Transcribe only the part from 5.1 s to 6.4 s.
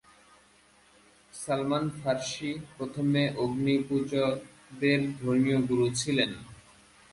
ধর্মীয় গুরু ছিলেন।